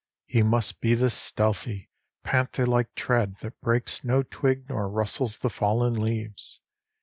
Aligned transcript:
His 0.25 0.43
must 0.43 0.81
be 0.81 0.95
the 0.95 1.11
stealthy, 1.11 1.91
panther 2.23 2.65
like 2.65 2.95
tread 2.95 3.35
that 3.41 3.61
breaks 3.61 4.03
no 4.03 4.23
twig 4.23 4.67
nor 4.67 4.89
rustles 4.89 5.37
the 5.37 5.49
fallen 5.51 5.93
leaves. 5.93 6.59